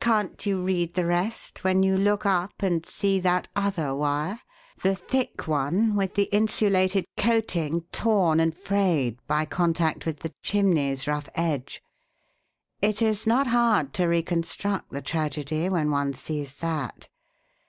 "Can't 0.00 0.44
you 0.46 0.60
read 0.64 0.94
the 0.94 1.06
rest 1.06 1.62
when 1.62 1.84
you 1.84 1.96
look 1.96 2.26
up 2.26 2.54
and 2.60 2.84
see 2.84 3.20
that 3.20 3.46
other 3.54 3.94
wire 3.94 4.40
the 4.82 4.96
thick 4.96 5.46
one 5.46 5.94
with 5.94 6.16
the 6.16 6.24
insulated 6.32 7.04
coating 7.16 7.82
torn 7.92 8.40
and 8.40 8.52
frayed 8.52 9.24
by 9.28 9.44
contact 9.44 10.06
with 10.06 10.18
the 10.18 10.34
chimney's 10.42 11.06
rough 11.06 11.28
edge? 11.36 11.84
It 12.82 13.00
is 13.00 13.28
not 13.28 13.46
hard 13.46 13.94
to 13.94 14.06
reconstruct 14.06 14.90
the 14.90 15.02
tragedy 15.02 15.68
when 15.68 15.92
one 15.92 16.14
sees 16.14 16.56
that. 16.56 17.06